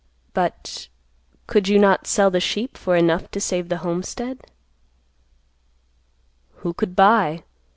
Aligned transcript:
"But, 0.33 0.87
could 1.45 1.67
you 1.67 1.77
not 1.77 2.07
sell 2.07 2.31
the 2.31 2.39
sheep 2.39 2.75
for 2.75 2.95
enough 2.95 3.29
to 3.29 3.39
save 3.39 3.69
the 3.69 3.77
homestead?" 3.85 4.39
"Who 6.65 6.73
could 6.73 6.95
buy? 6.95 7.43